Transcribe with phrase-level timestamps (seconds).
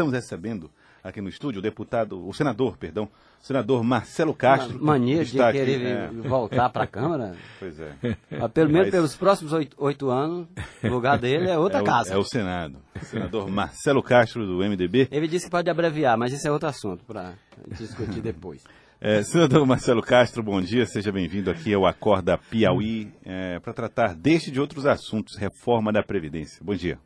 [0.00, 0.70] estamos recebendo
[1.04, 4.78] aqui no estúdio o deputado, o senador, perdão, o senador Marcelo Castro.
[4.78, 6.08] Uma mania de querer é...
[6.08, 7.36] voltar para a Câmara.
[7.58, 7.92] Pois é.
[8.30, 8.94] Mas pelo menos Mas...
[8.94, 10.48] pelos próximos oito, anos,
[10.82, 12.14] o lugar dele é outra é o, casa.
[12.14, 12.78] É o Senado.
[13.00, 15.08] O senador Marcelo Castro, do MDB.
[15.10, 17.34] Ele disse que pode abreviar, mas isso é outro assunto para
[17.78, 18.64] discutir depois.
[19.02, 24.14] É, senador Marcelo Castro, bom dia, seja bem-vindo aqui ao Acorda Piauí é, para tratar
[24.14, 26.62] deste e de outros assuntos, reforma da Previdência.
[26.62, 26.98] Bom dia.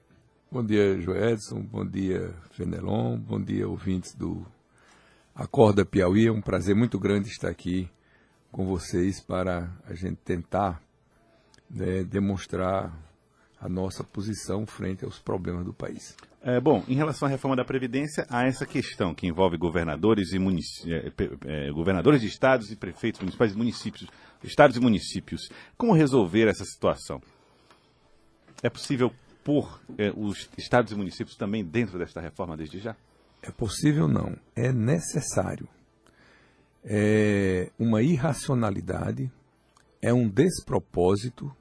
[0.55, 4.46] Bom dia, Joedson, bom dia, Fenelon, bom dia, ouvintes do
[5.35, 6.29] Acorda Piauí.
[6.29, 7.90] É um prazer muito grande estar aqui
[8.53, 10.80] com vocês para a gente tentar
[11.68, 12.96] né, demonstrar
[13.61, 16.17] a nossa posição frente aos problemas do país.
[16.40, 20.39] É, bom, em relação à reforma da Previdência, há essa questão que envolve governadores e
[20.89, 21.13] é,
[21.46, 24.08] é, governadores de estados e prefeitos municipais e municípios,
[24.44, 25.50] estados e municípios.
[25.77, 27.21] Como resolver essa situação?
[28.63, 29.13] É possível
[29.44, 32.97] pôr é, os estados e municípios também dentro desta reforma desde já?
[33.42, 35.69] É possível não, é necessário.
[36.82, 39.30] É uma irracionalidade,
[40.00, 41.54] é um despropósito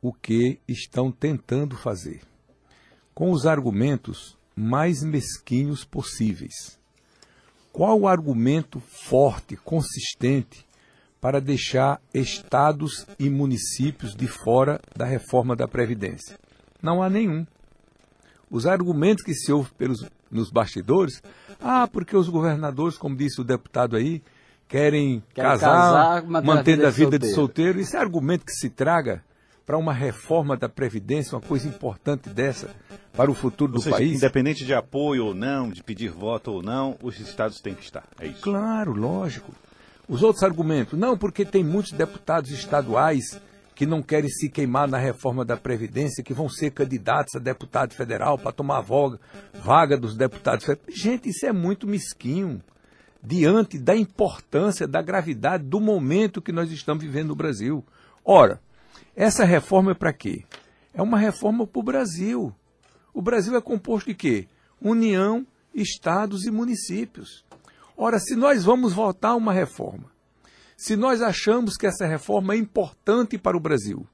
[0.00, 2.20] o que estão tentando fazer
[3.16, 6.78] com os argumentos mais mesquinhos possíveis.
[7.72, 10.66] Qual o argumento forte, consistente,
[11.18, 16.38] para deixar estados e municípios de fora da reforma da Previdência?
[16.82, 17.46] Não há nenhum.
[18.50, 21.22] Os argumentos que se ouvem pelos, nos bastidores,
[21.60, 24.22] ah, porque os governadores, como disse o deputado aí,
[24.68, 27.26] querem Quer casar, casar mantendo a vida, de, solteiro.
[27.26, 27.80] de solteiro.
[27.80, 29.22] Isso é argumento que se traga
[29.64, 32.70] para uma reforma da Previdência, uma coisa importante dessa
[33.12, 34.16] para o futuro do seja, país.
[34.16, 38.04] Independente de apoio ou não, de pedir voto ou não, os estados têm que estar.
[38.20, 38.42] É isso.
[38.42, 39.52] Claro, lógico.
[40.08, 43.40] Os outros argumentos, não, porque tem muitos deputados estaduais
[43.76, 47.92] que não querem se queimar na reforma da Previdência, que vão ser candidatos a deputado
[47.92, 49.20] federal para tomar vaga,
[49.52, 50.66] vaga dos deputados.
[50.88, 52.62] Gente, isso é muito mesquinho
[53.22, 57.84] diante da importância, da gravidade do momento que nós estamos vivendo no Brasil.
[58.24, 58.62] Ora,
[59.14, 60.44] essa reforma é para quê?
[60.94, 62.54] É uma reforma para o Brasil.
[63.12, 64.48] O Brasil é composto de quê?
[64.80, 67.44] União, estados e municípios.
[67.94, 70.10] Ora, se nós vamos votar uma reforma,
[70.76, 74.06] se nós achamos que essa reforma é importante para o Brasil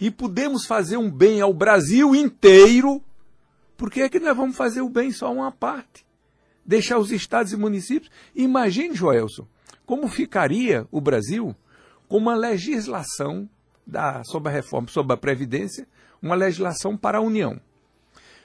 [0.00, 3.02] e podemos fazer um bem ao Brasil inteiro,
[3.76, 6.06] por que é que nós vamos fazer o bem só a uma parte?
[6.64, 8.10] Deixar os estados e municípios?
[8.34, 9.46] Imagine, Joelson,
[9.84, 11.54] como ficaria o Brasil
[12.08, 13.48] com uma legislação
[13.86, 15.86] da, sobre a reforma, sobre a Previdência,
[16.20, 17.60] uma legislação para a União.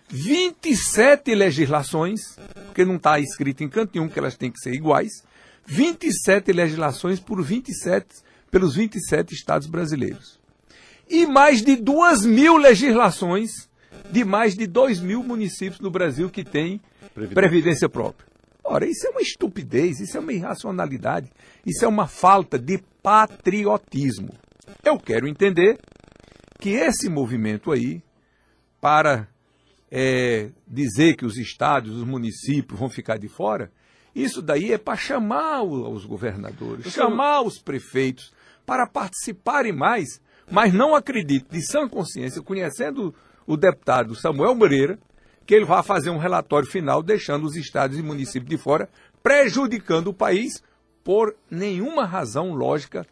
[0.09, 2.19] 27 legislações,
[2.65, 5.23] porque não está escrito em canto nenhum que elas têm que ser iguais,
[5.65, 8.07] 27 legislações por 27,
[8.49, 10.39] pelos 27 estados brasileiros.
[11.09, 13.69] E mais de 2 mil legislações
[14.11, 16.81] de mais de 2 mil municípios no Brasil que têm
[17.13, 17.35] previdência.
[17.35, 18.27] previdência própria.
[18.63, 21.31] Ora, isso é uma estupidez, isso é uma irracionalidade,
[21.65, 24.29] isso é uma falta de patriotismo.
[24.83, 25.77] Eu quero entender
[26.59, 28.01] que esse movimento aí,
[28.79, 29.27] para
[29.89, 33.71] é, dizer que os estados, os municípios vão ficar de fora,
[34.15, 38.31] isso daí é para chamar os governadores, chamar os prefeitos
[38.65, 43.13] para participarem mais, mas não acredito, de sã consciência, conhecendo
[43.47, 44.99] o deputado Samuel Moreira,
[45.45, 48.89] que ele vai fazer um relatório final deixando os estados e municípios de fora,
[49.23, 50.61] prejudicando o país
[51.03, 53.05] por nenhuma razão lógica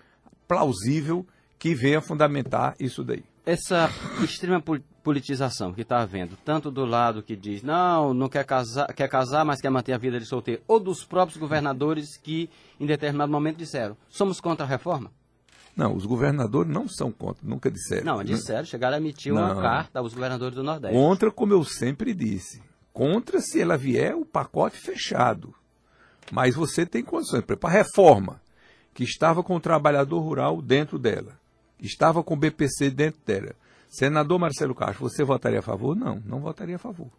[0.48, 1.26] plausível
[1.58, 3.24] que venha fundamentar isso daí.
[3.50, 3.90] Essa
[4.24, 4.64] extrema
[5.02, 9.44] politização que está havendo, tanto do lado que diz não, não quer casar, quer casar,
[9.44, 12.48] mas quer manter a vida de solteiro, ou dos próprios governadores que,
[12.80, 15.12] em determinado momento, disseram: somos contra a reforma?
[15.76, 18.06] Não, os governadores não são contra, nunca disseram.
[18.06, 19.42] Não, disseram, chegaram a emitir não.
[19.42, 20.96] uma carta aos governadores do Nordeste.
[20.96, 22.62] Contra, como eu sempre disse.
[22.94, 25.56] Contra se ela vier o pacote fechado.
[26.32, 27.44] Mas você tem condições.
[27.44, 28.40] Para a reforma,
[28.94, 31.40] que estava com o trabalhador rural dentro dela
[31.82, 33.56] estava com o BPC dentro dela.
[33.88, 35.96] Senador Marcelo Castro, você votaria a favor?
[35.96, 37.10] Não, não votaria a favor.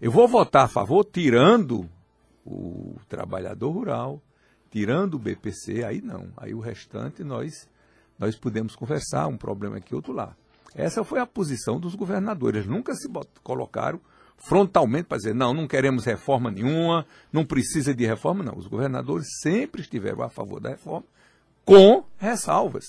[0.00, 1.88] Eu vou votar a favor tirando
[2.46, 4.22] o trabalhador rural,
[4.70, 6.28] tirando o BPC, aí não.
[6.36, 7.68] Aí o restante nós
[8.16, 10.36] nós podemos conversar, um problema aqui, outro lá.
[10.74, 12.58] Essa foi a posição dos governadores.
[12.58, 13.08] Eles nunca se
[13.42, 14.00] colocaram
[14.36, 18.56] frontalmente para dizer, não, não queremos reforma nenhuma, não precisa de reforma, não.
[18.56, 21.06] Os governadores sempre estiveram a favor da reforma,
[21.64, 22.84] com ressalvas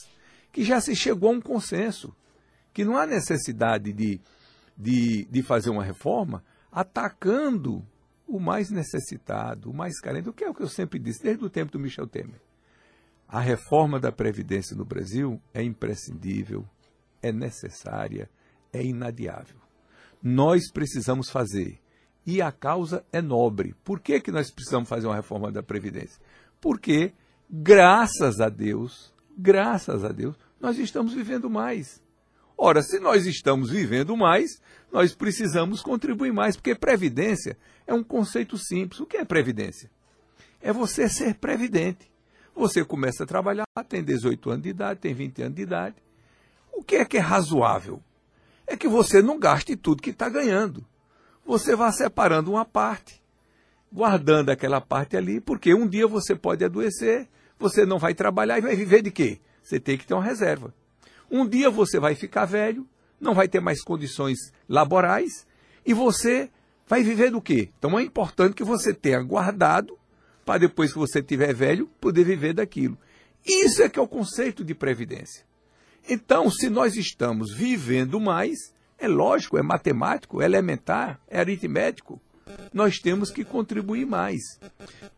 [0.56, 2.16] que já se chegou a um consenso,
[2.74, 4.22] que não há necessidade de,
[4.78, 6.42] de, de fazer uma reforma
[6.72, 7.86] atacando
[8.25, 11.44] o mais necessitado, o mais carente, o que é o que eu sempre disse desde
[11.44, 12.40] o tempo do Michel Temer.
[13.28, 16.66] A reforma da Previdência no Brasil é imprescindível,
[17.22, 18.30] é necessária,
[18.72, 19.57] é inadiável.
[20.24, 21.81] Nós precisamos fazer
[22.25, 23.75] e a causa é nobre.
[23.84, 26.18] Por que, que nós precisamos fazer uma reforma da Previdência?
[26.62, 27.12] Porque,
[27.50, 32.02] graças a Deus, graças a Deus, nós estamos vivendo mais.
[32.58, 34.60] Ora, se nós estamos vivendo mais,
[34.92, 39.00] nós precisamos contribuir mais, porque previdência é um conceito simples.
[39.00, 39.92] O que é previdência?
[40.60, 42.12] É você ser previdente.
[42.56, 45.96] Você começa a trabalhar, tem 18 anos de idade, tem 20 anos de idade.
[46.74, 48.02] O que é que é razoável?
[48.66, 50.84] É que você não gaste tudo que está ganhando.
[51.46, 53.22] Você vá separando uma parte,
[53.94, 57.30] guardando aquela parte ali, porque um dia você pode adoecer,
[57.60, 59.40] você não vai trabalhar e vai viver de quê?
[59.66, 60.72] Você tem que ter uma reserva.
[61.30, 62.88] Um dia você vai ficar velho,
[63.20, 64.38] não vai ter mais condições
[64.70, 65.48] laborais
[65.84, 66.52] e você
[66.88, 67.72] vai viver do quê?
[67.80, 69.98] Então é importante que você tenha guardado
[70.46, 72.96] para depois que você tiver velho poder viver daquilo.
[73.44, 75.44] Isso é que é o conceito de previdência.
[76.08, 82.22] Então, se nós estamos vivendo mais, é lógico, é matemático, é elementar, é aritmético,
[82.72, 84.42] nós temos que contribuir mais.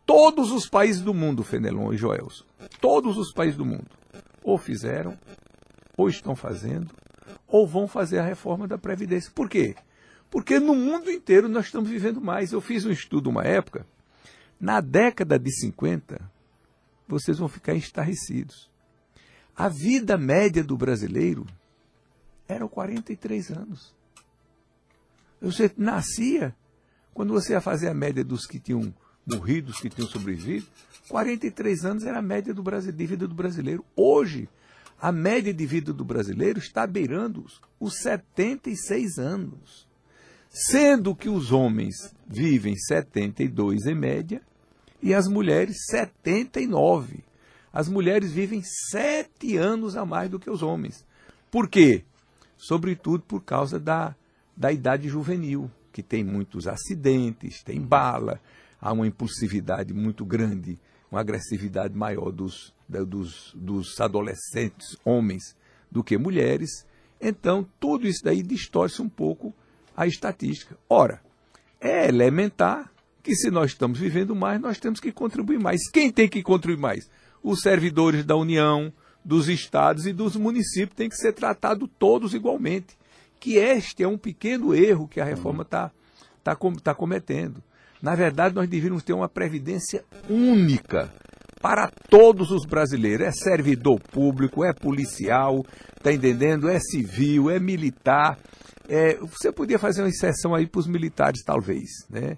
[0.06, 2.46] Todos os países do mundo, Fenelon e Joelson,
[2.80, 3.90] todos os países do mundo,
[4.48, 5.20] ou fizeram,
[5.98, 6.96] ou estão fazendo,
[7.46, 9.30] ou vão fazer a reforma da Previdência.
[9.36, 9.76] Por quê?
[10.30, 12.54] Porque no mundo inteiro nós estamos vivendo mais.
[12.54, 13.86] Eu fiz um estudo uma época,
[14.58, 16.32] na década de 50,
[17.10, 18.72] vocês vão ficar estarrecidos.
[19.54, 21.46] A vida média do brasileiro
[22.48, 23.94] era 43 anos.
[25.42, 26.56] Você nascia,
[27.14, 28.94] quando você ia fazer a média dos que tinham
[29.28, 30.66] morrido, dos que tinham sobrevivido,
[31.10, 33.84] 43 anos era a média do Brasil, de vida do brasileiro.
[33.96, 34.48] Hoje,
[35.00, 37.46] a média de vida do brasileiro está beirando
[37.80, 39.88] os 76 anos.
[40.50, 44.42] Sendo que os homens vivem 72 em média
[45.02, 47.24] e as mulheres 79.
[47.72, 51.06] As mulheres vivem sete anos a mais do que os homens.
[51.52, 52.04] Por quê?
[52.58, 54.16] Sobretudo por causa da,
[54.56, 58.42] da idade juvenil, que tem muitos acidentes, tem bala,
[58.80, 60.80] há uma impulsividade muito grande,
[61.12, 65.56] uma agressividade maior dos, dos, dos adolescentes homens
[65.92, 66.86] do que mulheres.
[67.20, 69.54] Então, tudo isso daí distorce um pouco
[69.96, 70.78] a estatística.
[70.88, 71.22] Ora,
[71.82, 72.92] é elementar
[73.24, 75.90] que se nós estamos vivendo mais, nós temos que contribuir mais.
[75.90, 77.10] Quem tem que contribuir mais?
[77.44, 78.94] Os servidores da União,
[79.24, 82.98] dos estados e dos municípios têm que ser tratados todos igualmente.
[83.40, 85.92] Que este é um pequeno erro que a reforma está
[86.44, 87.62] tá, tá cometendo.
[88.02, 91.12] Na verdade, nós deveríamos ter uma previdência única
[91.62, 93.28] para todos os brasileiros.
[93.28, 95.66] É servidor público, é policial,
[96.02, 96.70] tá entendendo?
[96.70, 98.38] É civil, é militar.
[98.88, 102.38] É, você podia fazer uma exceção aí para os militares, talvez, né?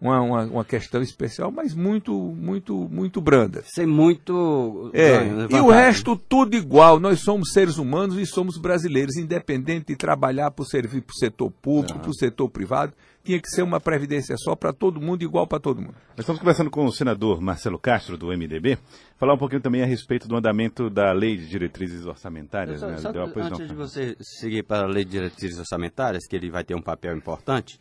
[0.00, 3.62] Uma, uma, uma, questão especial, mas muito, muito, muito branda.
[3.66, 4.90] Sem muito.
[4.94, 5.18] É,
[5.54, 6.98] e o resto tudo igual.
[6.98, 11.50] Nós somos seres humanos e somos brasileiros, independente de trabalhar para servir para o setor
[11.50, 15.46] público, para o setor privado tinha que ser uma previdência só para todo mundo, igual
[15.46, 15.94] para todo mundo.
[16.10, 18.78] Nós estamos conversando com o senador Marcelo Castro, do MDB,
[19.16, 22.80] falar um pouquinho também a respeito do andamento da Lei de Diretrizes Orçamentárias.
[22.80, 22.96] Só, né?
[22.98, 23.66] só, antes não.
[23.66, 27.16] de você seguir para a Lei de Diretrizes Orçamentárias, que ele vai ter um papel
[27.16, 27.78] importante,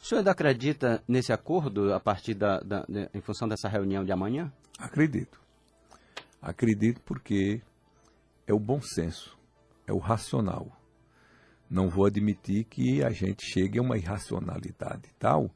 [0.00, 4.04] o senhor ainda acredita nesse acordo a partir da, da, da em função dessa reunião
[4.04, 4.50] de amanhã?
[4.78, 5.38] Acredito.
[6.40, 7.60] Acredito porque
[8.46, 9.36] é o bom senso,
[9.86, 10.79] é o racional
[11.70, 15.50] não vou admitir que a gente chegue a uma irracionalidade tal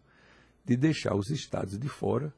[0.65, 2.33] de deixar os estados de fora,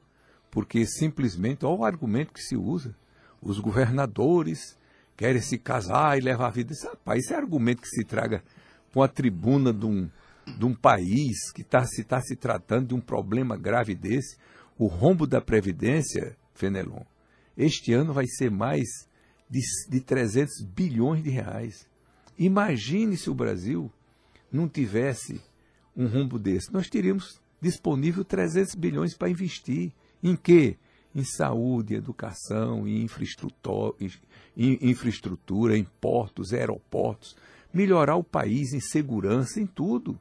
[0.51, 2.97] porque simplesmente, olha o argumento que se usa,
[3.41, 4.79] os governadores
[5.17, 6.73] querem se casar e levar a vida.
[6.73, 8.43] Esse, rapaz, esse argumento que se traga
[8.93, 10.11] com a tribuna de um,
[10.47, 14.37] de um país que está se, tá se tratando de um problema grave desse.
[14.79, 17.03] O rombo da Previdência, Fenelon,
[17.57, 18.87] este ano vai ser mais
[19.49, 21.87] de, de 300 bilhões de reais.
[22.39, 23.91] Imagine se o Brasil
[24.53, 25.41] não tivesse
[25.97, 26.73] um rumbo desse.
[26.73, 29.93] Nós teríamos disponível 300 bilhões para investir.
[30.23, 30.77] Em quê?
[31.15, 33.07] Em saúde, educação, em
[34.57, 37.37] em, infraestrutura, em portos, aeroportos.
[37.73, 40.19] Melhorar o país em segurança, em tudo.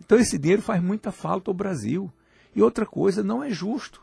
[0.00, 2.10] Então esse dinheiro faz muita falta ao Brasil.
[2.54, 4.02] E outra coisa, não é justo.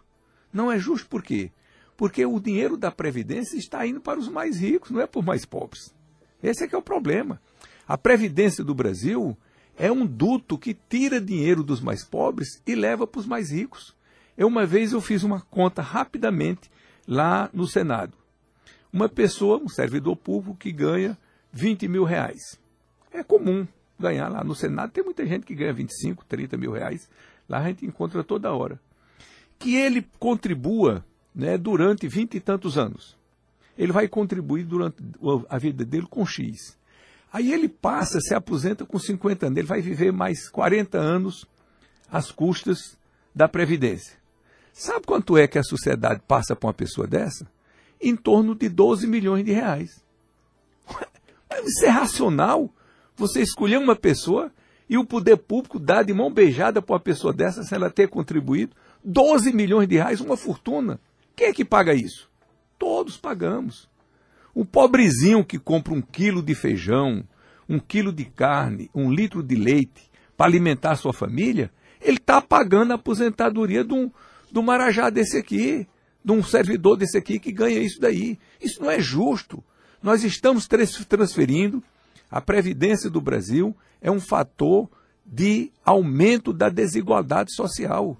[0.54, 1.52] Não é justo por quê?
[1.98, 5.26] Porque o dinheiro da Previdência está indo para os mais ricos, não é para os
[5.26, 5.94] mais pobres.
[6.42, 7.42] Esse é que é o problema.
[7.88, 9.38] A Previdência do Brasil
[9.78, 13.96] é um duto que tira dinheiro dos mais pobres e leva para os mais ricos.
[14.38, 16.72] Eu, uma vez eu fiz uma conta rapidamente
[17.08, 18.14] lá no Senado.
[18.92, 21.18] Uma pessoa, um servidor público, que ganha
[21.52, 22.60] 20 mil reais.
[23.12, 23.68] É comum
[24.00, 24.92] ganhar lá no Senado.
[24.92, 27.10] Tem muita gente que ganha 25, 30 mil reais.
[27.48, 28.80] Lá a gente encontra toda hora.
[29.58, 31.06] Que ele contribua
[31.36, 33.19] né, durante 20 e tantos anos
[33.80, 34.98] ele vai contribuir durante
[35.48, 36.78] a vida dele com X.
[37.32, 41.46] Aí ele passa, se aposenta com 50 anos, ele vai viver mais 40 anos
[42.12, 42.98] às custas
[43.34, 44.18] da Previdência.
[44.74, 47.50] Sabe quanto é que a sociedade passa para uma pessoa dessa?
[48.02, 50.04] Em torno de 12 milhões de reais.
[51.64, 52.70] Isso é racional?
[53.16, 54.52] Você escolher uma pessoa
[54.90, 58.10] e o poder público dar de mão beijada para uma pessoa dessa sem ela ter
[58.10, 61.00] contribuído 12 milhões de reais, uma fortuna.
[61.34, 62.29] Quem é que paga isso?
[62.80, 63.88] Todos pagamos.
[64.56, 67.24] O pobrezinho que compra um quilo de feijão,
[67.68, 71.72] um quilo de carne, um litro de leite para alimentar sua família,
[72.02, 74.10] ele está pagando a aposentadoria de um,
[74.56, 75.86] um marajá desse aqui,
[76.26, 78.40] de um servidor desse aqui que ganha isso daí.
[78.60, 79.64] Isso não é justo.
[80.02, 81.84] Nós estamos transferindo
[82.32, 84.90] a Previdência do Brasil é um fator
[85.26, 88.18] de aumento da desigualdade social.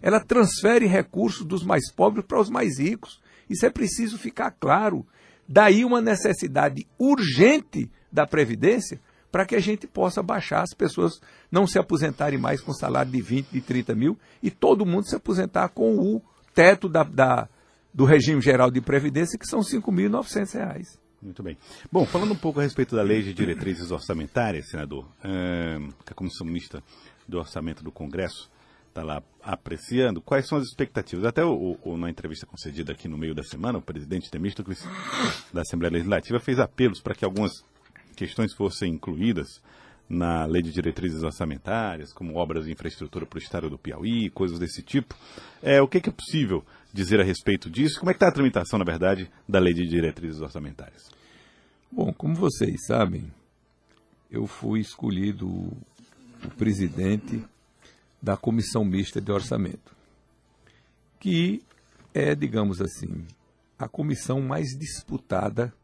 [0.00, 3.20] Ela transfere recursos dos mais pobres para os mais ricos.
[3.52, 5.06] Isso é preciso ficar claro.
[5.48, 11.66] Daí uma necessidade urgente da Previdência para que a gente possa baixar as pessoas não
[11.66, 15.70] se aposentarem mais com salário de 20, de 30 mil e todo mundo se aposentar
[15.70, 16.22] com o
[16.54, 17.48] teto da, da
[17.94, 20.98] do regime geral de Previdência, que são R$ 5.900.
[21.20, 21.56] Muito bem.
[21.90, 25.06] Bom, falando um pouco a respeito da lei de diretrizes orçamentárias, senador,
[26.04, 26.82] que a Comissão Mista
[27.28, 28.50] do Orçamento do Congresso
[28.92, 31.24] está lá apreciando, quais são as expectativas?
[31.24, 34.86] Até o, o, na entrevista concedida aqui no meio da semana, o presidente Temístocles
[35.52, 37.64] da Assembleia Legislativa fez apelos para que algumas
[38.14, 39.62] questões fossem incluídas
[40.08, 44.58] na lei de diretrizes orçamentárias, como obras de infraestrutura para o estado do Piauí, coisas
[44.58, 45.16] desse tipo.
[45.62, 47.98] É, o que, que é possível dizer a respeito disso?
[47.98, 51.10] Como é que está a tramitação, na verdade, da lei de diretrizes orçamentárias?
[51.90, 53.32] Bom, como vocês sabem,
[54.30, 57.42] eu fui escolhido o presidente
[58.22, 59.96] da Comissão Mista de Orçamento,
[61.18, 61.62] que
[62.14, 63.26] é, digamos assim,
[63.78, 65.74] a comissão mais disputada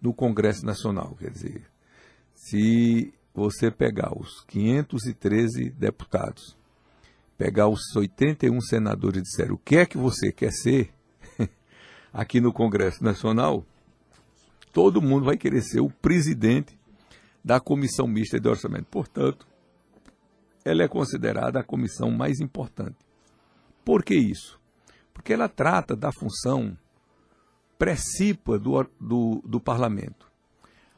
[0.00, 1.16] no Congresso Nacional.
[1.18, 1.62] Quer dizer,
[2.34, 6.56] se você pegar os 513 deputados,
[7.36, 10.92] pegar os 81 senadores e disser o que é que você quer ser
[12.12, 13.66] aqui no Congresso Nacional,
[14.72, 16.78] todo mundo vai querer ser o presidente
[17.44, 18.86] da Comissão Mista de Orçamento.
[18.90, 19.46] Portanto,
[20.64, 22.96] ela é considerada a comissão mais importante.
[23.84, 24.58] Por que isso?
[25.12, 26.76] Porque ela trata da função
[27.78, 30.30] precípua do, do, do parlamento.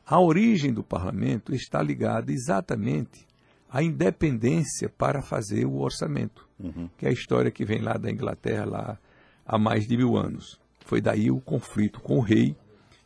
[0.07, 3.27] A origem do parlamento está ligada exatamente
[3.69, 6.89] à independência para fazer o orçamento, uhum.
[6.97, 8.99] que é a história que vem lá da Inglaterra lá
[9.45, 10.61] há mais de mil anos.
[10.85, 12.57] Foi daí o conflito com o rei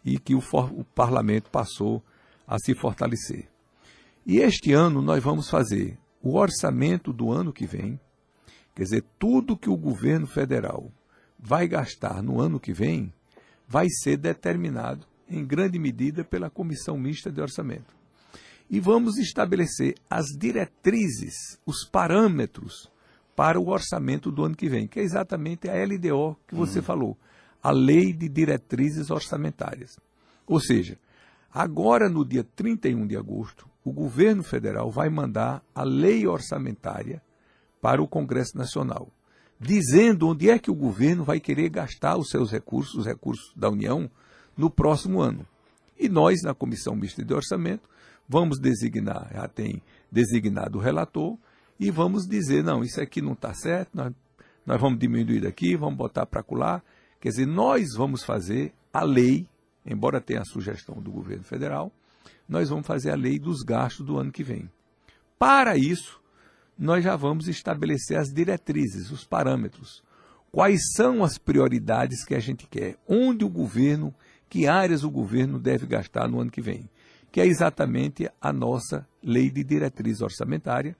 [0.04, 2.02] e que o, o parlamento passou
[2.46, 3.48] a se fortalecer.
[4.26, 7.98] E este ano nós vamos fazer o orçamento do ano que vem,
[8.74, 10.90] quer dizer, tudo que o governo federal
[11.38, 13.12] vai gastar no ano que vem
[13.66, 17.94] vai ser determinado em grande medida pela Comissão Mista de Orçamento.
[18.68, 22.90] E vamos estabelecer as diretrizes, os parâmetros
[23.34, 26.84] para o orçamento do ano que vem, que é exatamente a LDO que você uhum.
[26.84, 27.18] falou,
[27.62, 29.98] a Lei de Diretrizes Orçamentárias.
[30.46, 30.98] Ou seja,
[31.52, 37.20] agora no dia 31 de agosto, o governo federal vai mandar a lei orçamentária
[37.82, 39.08] para o Congresso Nacional,
[39.58, 43.68] dizendo onde é que o governo vai querer gastar os seus recursos, os recursos da
[43.68, 44.08] União,
[44.56, 45.44] no próximo ano.
[45.98, 47.88] E nós, na Comissão Mista de Orçamento,
[48.28, 51.36] vamos designar, já tem designado o relator,
[51.78, 54.12] e vamos dizer, não, isso aqui não está certo, nós,
[54.64, 56.84] nós vamos diminuir daqui, vamos botar para colar.
[57.20, 59.48] Quer dizer, nós vamos fazer a lei,
[59.84, 61.90] embora tenha a sugestão do governo federal,
[62.48, 64.70] nós vamos fazer a lei dos gastos do ano que vem.
[65.38, 66.20] Para isso,
[66.78, 70.02] nós já vamos estabelecer as diretrizes, os parâmetros.
[70.50, 72.96] Quais são as prioridades que a gente quer?
[73.06, 74.14] Onde o governo
[74.48, 76.90] que áreas o governo deve gastar no ano que vem,
[77.30, 80.96] que é exatamente a nossa lei de diretriz orçamentária,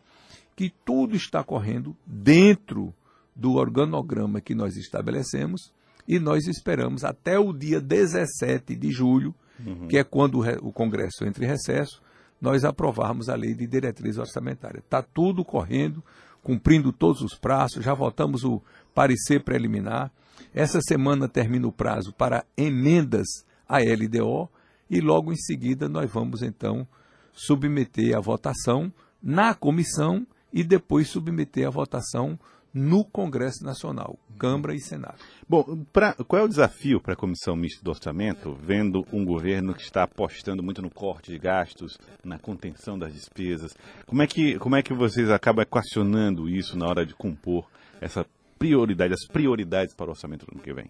[0.55, 2.95] que tudo está correndo dentro
[3.35, 5.73] do organograma que nós estabelecemos
[6.07, 9.35] e nós esperamos até o dia 17 de julho,
[9.67, 9.89] uhum.
[9.89, 12.03] que é quando o Congresso entra em recesso,
[12.41, 14.79] nós aprovarmos a lei de diretriz orçamentária.
[14.79, 16.03] Está tudo correndo,
[16.43, 18.63] cumprindo todos os prazos, já votamos o
[18.95, 20.11] parecer preliminar.
[20.55, 23.27] Essa semana termina o prazo para emendas
[23.69, 24.49] à LDO
[24.89, 26.87] e logo em seguida nós vamos então
[27.33, 32.39] submeter a votação na comissão e depois submeter a votação
[32.73, 35.19] no Congresso Nacional, Câmara e Senado.
[35.51, 39.75] Bom, pra, qual é o desafio para a Comissão Mista do Orçamento, vendo um governo
[39.75, 43.77] que está apostando muito no corte de gastos, na contenção das despesas?
[44.07, 47.69] Como é que, como é que vocês acabam equacionando isso na hora de compor
[48.01, 48.25] essa
[48.61, 50.89] prioridade, as prioridades para o orçamento do ano que vem?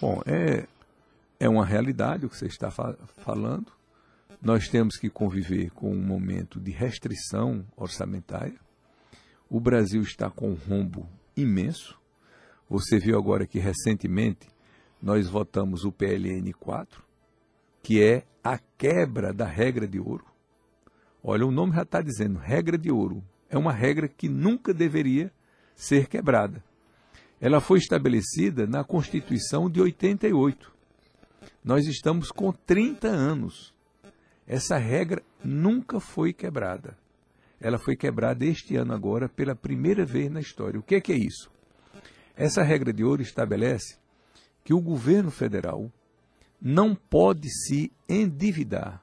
[0.00, 0.68] Bom, é,
[1.40, 3.72] é uma realidade o que você está fa falando.
[4.40, 8.54] Nós temos que conviver com um momento de restrição orçamentária.
[9.50, 11.98] O Brasil está com um rombo imenso.
[12.68, 14.48] Você viu agora que recentemente
[15.00, 17.02] nós votamos o PLN 4,
[17.82, 20.24] que é a quebra da regra de ouro.
[21.22, 23.22] Olha, o nome já está dizendo, regra de ouro.
[23.48, 25.32] É uma regra que nunca deveria
[25.74, 26.62] ser quebrada.
[27.40, 30.72] Ela foi estabelecida na Constituição de 88.
[31.64, 33.74] Nós estamos com 30 anos.
[34.46, 36.96] Essa regra nunca foi quebrada.
[37.60, 40.78] Ela foi quebrada este ano agora pela primeira vez na história.
[40.78, 41.50] O que é, que é isso?
[42.36, 43.96] Essa regra de ouro estabelece
[44.62, 45.90] que o governo federal
[46.60, 49.02] não pode se endividar,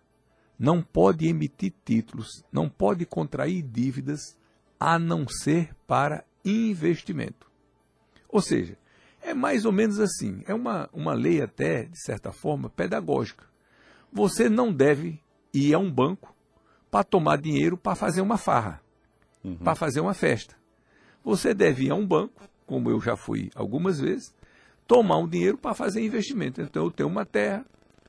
[0.58, 4.38] não pode emitir títulos, não pode contrair dívidas
[4.80, 7.50] a não ser para investimento.
[8.30, 8.78] Ou seja,
[9.22, 13.46] é mais ou menos assim, é uma, uma lei até, de certa forma, pedagógica.
[14.12, 15.20] Você não deve
[15.54, 16.36] ir a um banco
[16.92, 18.82] para tomar dinheiro para fazer uma farra,
[19.44, 19.56] uhum.
[19.56, 20.56] para fazer uma festa.
[21.24, 22.42] Você deve ir a um banco,
[22.74, 24.34] como eu já fui algumas vezes,
[24.88, 26.60] tomar um dinheiro para fazer investimento.
[26.60, 27.64] Então eu tenho uma terra,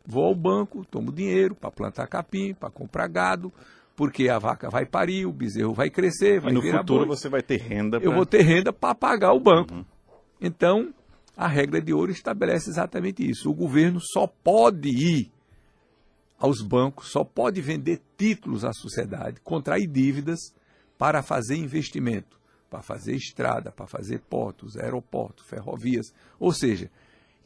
[0.07, 3.53] vou ao banco, tomo dinheiro para plantar capim, para comprar gado,
[3.95, 7.43] porque a vaca vai parir, o bezerro vai crescer, vai e no futuro você vai
[7.43, 8.01] ter renda.
[8.01, 8.09] Pra...
[8.09, 9.75] Eu vou ter renda para pagar o banco.
[9.75, 9.85] Uhum.
[10.41, 10.95] Então,
[11.37, 13.51] a regra de ouro estabelece exatamente isso.
[13.51, 15.31] O governo só pode ir
[16.39, 20.39] aos bancos, só pode vender títulos à sociedade, contrair dívidas
[20.97, 22.41] para fazer investimento,
[22.75, 26.13] para fazer estrada, para fazer portos, aeroportos, ferrovias.
[26.41, 26.91] Ou seja,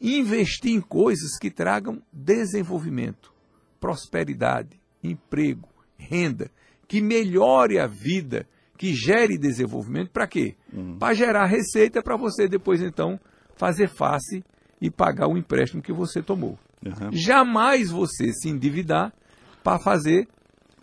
[0.01, 3.31] investir em coisas que tragam desenvolvimento,
[3.79, 6.49] prosperidade, emprego, renda,
[6.87, 10.55] que melhore a vida, que gere desenvolvimento, para quê?
[10.73, 10.97] Uhum.
[10.97, 13.19] Para gerar receita para você depois então
[13.55, 14.43] fazer face
[14.81, 16.57] e pagar o empréstimo que você tomou.
[16.83, 17.11] Uhum.
[17.11, 19.13] Jamais você se endividar
[19.63, 20.27] para fazer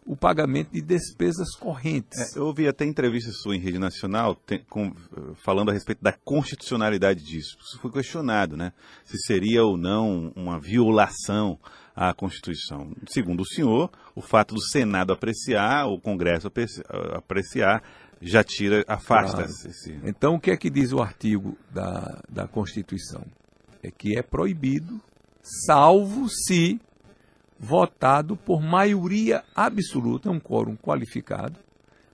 [0.06, 2.36] o pagamento de despesas correntes.
[2.36, 4.92] É, eu ouvi até entrevista sua em rede nacional tem, com,
[5.44, 7.56] falando a respeito da constitucionalidade disso.
[7.60, 8.72] Isso foi questionado, né?
[9.04, 11.58] Se seria ou não uma violação
[11.94, 12.92] à Constituição.
[13.08, 16.48] Segundo o senhor, o fato do Senado apreciar, o Congresso
[17.12, 17.82] apreciar,
[18.22, 19.50] já tira, afasta claro.
[19.50, 19.98] esse.
[20.04, 23.24] Então, o que é que diz o artigo da, da Constituição?
[23.82, 25.00] É que é proibido,
[25.66, 26.80] salvo se
[27.58, 31.58] votado por maioria absoluta, um quórum qualificado,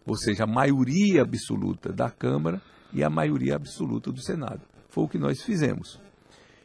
[0.06, 2.60] ou seja, a maioria absoluta da Câmara
[2.92, 4.60] e a maioria absoluta do Senado.
[4.88, 6.00] Foi o que nós fizemos.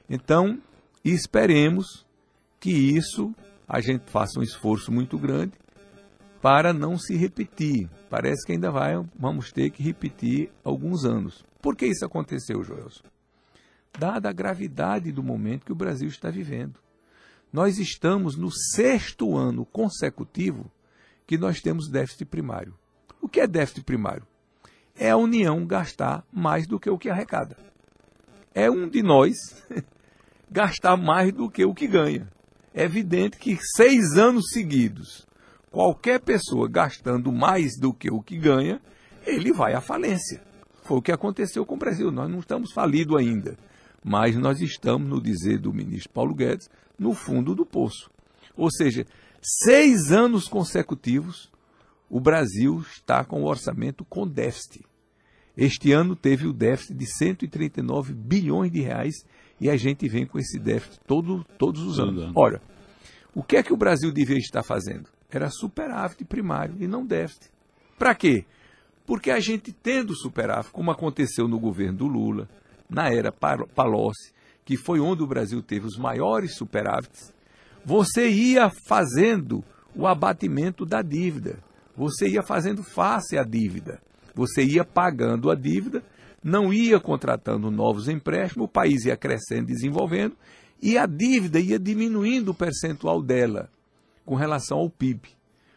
[0.10, 0.60] Então,
[1.04, 2.06] esperemos
[2.60, 3.34] que isso
[3.68, 5.54] a gente faça um esforço muito grande
[6.42, 7.90] para não se repetir.
[8.10, 11.46] Parece que ainda vai, vamos ter que repetir alguns anos.
[11.62, 13.04] Por que isso aconteceu, Joelson?
[13.98, 16.80] Dada a gravidade do momento que o Brasil está vivendo.
[17.52, 20.70] Nós estamos no sexto ano consecutivo
[21.26, 22.74] que nós temos déficit primário.
[23.22, 24.26] O que é déficit primário?
[24.96, 27.58] É a União gastar mais do que o que arrecada.
[28.54, 29.36] É um de nós
[30.50, 32.28] gastar mais do que o que ganha.
[32.74, 35.26] É evidente que seis anos seguidos,
[35.72, 38.82] qualquer pessoa gastando mais do que o que ganha,
[39.26, 40.44] ele vai à falência.
[40.84, 42.12] Foi o que aconteceu com o Brasil.
[42.12, 43.58] Nós não estamos falidos ainda,
[44.08, 48.10] mas nós estamos, no dizer do ministro Paulo Guedes, no fundo do poço.
[48.56, 49.06] Ou seja,
[49.42, 51.52] seis anos consecutivos,
[52.10, 54.86] o Brasil está com o orçamento com déficit.
[55.58, 59.14] Este ano teve o déficit de 139 bilhões de reais
[59.60, 62.32] e a gente vem com esse déficit todo, todos os anos.
[62.34, 62.62] Ora,
[63.36, 65.10] o que é que o Brasil devia estar fazendo?
[65.30, 67.52] Era superávit primário e não déficit.
[68.00, 68.46] Para quê?
[69.06, 72.48] Porque a gente tendo superávit, como aconteceu no governo do Lula,
[72.90, 77.34] na era Palocci, que foi onde o Brasil teve os maiores superávites,
[77.86, 79.64] você ia fazendo
[79.96, 81.60] o abatimento da dívida.
[81.96, 84.02] Você ia fazendo face à dívida.
[84.36, 86.04] Você ia pagando a dívida,
[86.44, 90.36] não ia contratando novos empréstimos, o país ia crescendo, desenvolvendo,
[90.82, 93.70] e a dívida ia diminuindo o percentual dela
[94.26, 95.30] com relação ao PIB.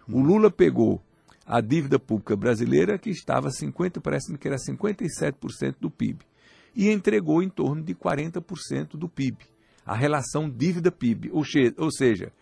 [0.08, 1.00] O Lula pegou
[1.46, 6.29] a dívida pública brasileira, que estava 50, parece que era 57% do PIB
[6.74, 9.38] e entregou em torno de 40% do PIB,
[9.84, 11.30] a relação dívida-PIB.
[11.32, 12.32] Ou seja,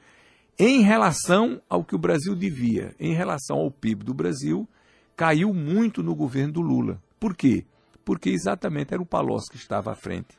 [0.59, 4.69] em relação ao que o Brasil devia, em relação ao PIB do Brasil,
[5.17, 7.03] caiu muito no governo do Lula.
[7.19, 7.65] Por quê?
[8.05, 10.37] Porque exatamente era o Palocci que estava à frente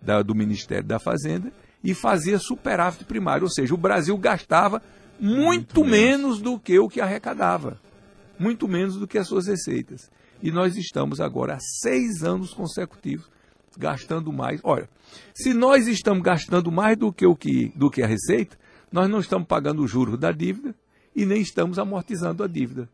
[0.00, 4.82] da, do Ministério da Fazenda e fazia superávit primário, ou seja, o Brasil gastava
[5.18, 7.80] muito, muito menos do que o que arrecadava,
[8.38, 10.10] muito menos do que as suas receitas
[10.42, 13.28] e nós estamos agora há seis anos consecutivos
[13.78, 14.60] gastando mais.
[14.64, 14.88] Olha,
[15.34, 18.58] se nós estamos gastando mais do que, o que, do que a receita,
[18.90, 20.74] nós não estamos pagando o juros da dívida
[21.14, 22.88] e nem estamos amortizando a dívida.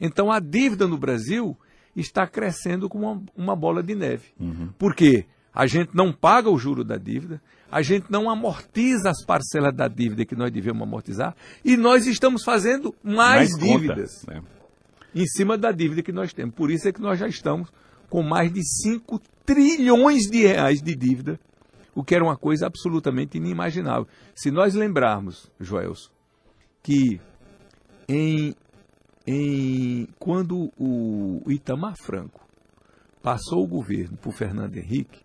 [0.00, 1.56] Então a dívida no Brasil
[1.94, 4.28] está crescendo como uma, uma bola de neve.
[4.38, 4.68] Uhum.
[4.78, 5.26] Por quê?
[5.52, 9.88] A gente não paga o juro da dívida, a gente não amortiza as parcelas da
[9.88, 11.34] dívida que nós devemos amortizar
[11.64, 14.42] e nós estamos fazendo mais, mais dívidas conta, né?
[15.14, 16.54] Em cima da dívida que nós temos.
[16.54, 17.70] Por isso é que nós já estamos
[18.08, 21.38] com mais de 5 trilhões de reais de dívida,
[21.94, 24.06] o que era uma coisa absolutamente inimaginável.
[24.34, 26.10] Se nós lembrarmos, Joelson,
[26.82, 27.20] que
[28.08, 28.54] em,
[29.26, 32.40] em, quando o Itamar Franco
[33.22, 35.20] passou o governo para o Fernando Henrique,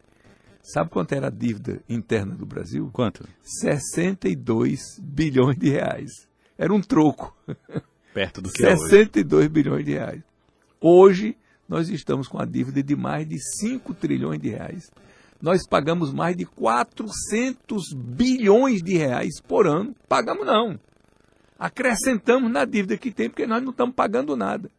[0.61, 2.89] sabe quanto era a dívida interna do Brasil?
[2.91, 3.27] Quanto?
[3.41, 6.11] 62 bilhões de reais.
[6.57, 7.35] Era um troco.
[8.15, 10.23] Perto do que 62 é bilhões de reais.
[10.79, 11.35] Hoje,
[11.67, 14.89] nós estamos com a dívida de mais de 5 trilhões de reais.
[15.41, 19.93] Nós pagamos mais de 400 bilhões de reais por ano.
[20.07, 20.79] Pagamos não.
[21.59, 24.71] Acrescentamos na dívida que tem, porque nós não estamos pagando nada.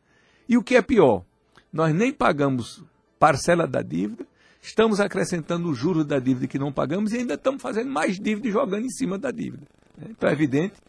[0.49, 1.23] E o que é pior,
[1.71, 2.83] nós nem pagamos
[3.19, 4.27] parcela da dívida,
[4.63, 8.49] estamos acrescentando o juros da dívida que não pagamos e ainda estamos fazendo mais dívida
[8.49, 9.67] e jogando em cima da dívida.
[10.09, 10.81] Então é evidente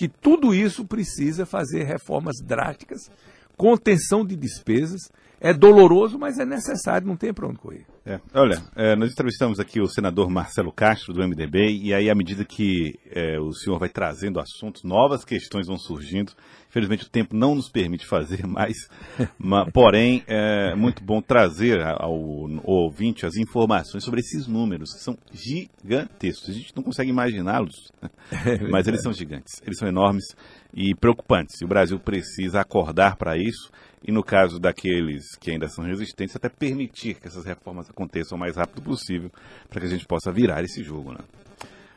[0.00, 3.10] que tudo isso precisa fazer reformas drásticas,
[3.54, 7.84] contenção de despesas é doloroso, mas é necessário, não tem para onde correr.
[8.06, 8.18] É.
[8.32, 12.46] Olha, é, nós entrevistamos aqui o senador Marcelo Castro, do MDB, e aí, à medida
[12.46, 16.32] que é, o senhor vai trazendo assuntos, novas questões vão surgindo.
[16.70, 18.88] Infelizmente, o tempo não nos permite fazer mais,
[19.36, 25.00] mas, porém, é muito bom trazer ao, ao ouvinte as informações sobre esses números, que
[25.00, 26.48] são gigantescos.
[26.48, 27.90] A gente não consegue imaginá-los,
[28.46, 30.24] é mas eles são gigantes, eles são enormes
[30.72, 31.60] e preocupantes.
[31.60, 33.70] E o Brasil precisa acordar para isso
[34.02, 38.40] e no caso daqueles que ainda são resistentes, até permitir que essas reformas aconteçam o
[38.40, 39.30] mais rápido possível
[39.68, 41.12] para que a gente possa virar esse jogo.
[41.12, 41.18] Né?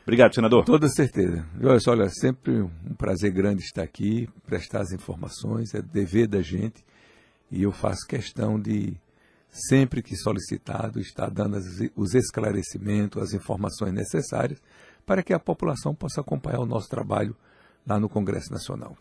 [0.04, 0.64] Obrigado, senador.
[0.64, 1.46] Toda certeza.
[1.62, 6.84] Olha, olha, sempre um prazer grande estar aqui, prestar as informações, é dever da gente
[7.50, 8.94] e eu faço questão de,
[9.50, 11.64] sempre que solicitado, estar dando as,
[11.96, 14.60] os esclarecimentos, as informações necessárias
[15.06, 17.34] para que a população possa acompanhar o nosso trabalho
[17.86, 18.96] lá no Congresso Nacional.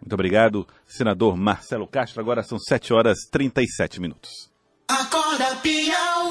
[0.00, 2.20] Muito obrigado, senador Marcelo Castro.
[2.20, 4.50] Agora são 7 horas e 37 minutos.
[4.88, 5.56] Acorda.